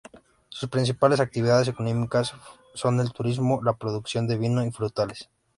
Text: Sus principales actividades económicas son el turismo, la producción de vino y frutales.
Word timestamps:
Sus 0.49 0.67
principales 0.67 1.19
actividades 1.19 1.67
económicas 1.67 2.33
son 2.73 2.99
el 3.01 3.11
turismo, 3.13 3.61
la 3.63 3.73
producción 3.73 4.25
de 4.27 4.35
vino 4.39 4.65
y 4.65 4.71
frutales. 4.71 5.29